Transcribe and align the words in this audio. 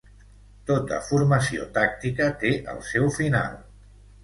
Tota 0.69 0.97
formació 1.09 1.67
tàctica 1.77 2.31
té 2.45 2.55
el 2.75 2.83
seu 2.91 3.09
final. 3.21 3.57